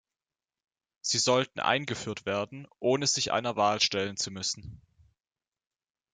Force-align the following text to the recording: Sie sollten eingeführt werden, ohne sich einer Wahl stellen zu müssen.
Sie 1.01 1.19
sollten 1.19 1.59
eingeführt 1.59 2.25
werden, 2.25 2.67
ohne 2.79 3.05
sich 3.05 3.31
einer 3.31 3.55
Wahl 3.55 3.81
stellen 3.83 4.17
zu 4.17 4.31
müssen. 4.31 4.81